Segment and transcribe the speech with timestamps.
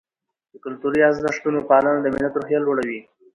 [0.51, 3.01] د کلتوري ارزښتونو پالنه د ملت روحیه لوړوي.